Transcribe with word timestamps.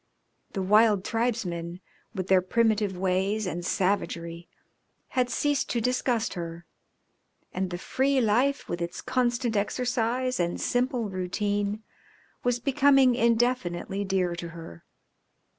The 0.53 0.63
wild 0.63 1.05
tribesmen, 1.05 1.79
with 2.15 2.25
their 2.25 2.41
primitive 2.41 2.97
ways 2.97 3.45
and 3.45 3.63
savagery, 3.63 4.49
had 5.09 5.29
ceased 5.29 5.69
to 5.69 5.79
disgust 5.79 6.33
her, 6.33 6.65
and 7.53 7.69
the 7.69 7.77
free 7.77 8.19
life 8.19 8.67
with 8.67 8.81
its 8.81 8.99
constant 8.99 9.55
exercise 9.55 10.39
and 10.39 10.59
simple 10.59 11.07
routine 11.09 11.83
was 12.43 12.59
becoming 12.59 13.13
indefinitely 13.13 14.03
dear 14.03 14.35
to 14.37 14.47
her. 14.49 14.83